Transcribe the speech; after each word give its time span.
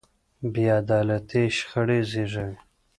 بې 0.53 0.65
عدالتي 0.79 1.43
شخړې 1.57 1.99
زېږوي. 2.11 2.57